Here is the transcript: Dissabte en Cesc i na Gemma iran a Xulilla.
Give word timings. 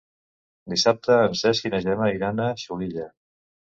Dissabte 0.73 1.17
en 1.27 1.37
Cesc 1.43 1.69
i 1.69 1.73
na 1.73 1.83
Gemma 1.85 2.09
iran 2.17 2.43
a 2.47 2.51
Xulilla. 2.63 3.07